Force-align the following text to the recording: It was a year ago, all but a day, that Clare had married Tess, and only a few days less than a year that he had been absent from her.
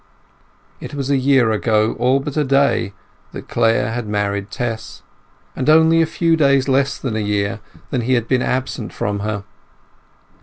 It 0.79 0.95
was 0.95 1.11
a 1.11 1.15
year 1.15 1.51
ago, 1.51 1.93
all 1.99 2.19
but 2.19 2.35
a 2.35 2.43
day, 2.43 2.93
that 3.33 3.47
Clare 3.47 3.91
had 3.91 4.07
married 4.07 4.49
Tess, 4.49 5.03
and 5.55 5.69
only 5.69 6.01
a 6.01 6.07
few 6.07 6.35
days 6.35 6.67
less 6.67 6.97
than 6.97 7.15
a 7.15 7.19
year 7.19 7.59
that 7.91 8.01
he 8.01 8.13
had 8.15 8.27
been 8.27 8.41
absent 8.41 8.93
from 8.93 9.19
her. 9.19 9.43